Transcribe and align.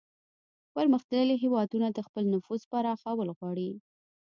پرمختللي 0.73 1.35
هیوادونه 1.43 1.87
د 1.91 1.99
خپل 2.07 2.23
نفوذ 2.33 2.61
پراخول 2.71 3.29
غواړي 3.37 3.69